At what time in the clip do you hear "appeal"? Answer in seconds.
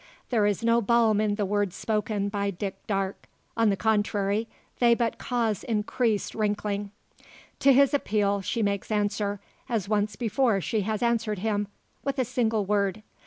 7.93-8.41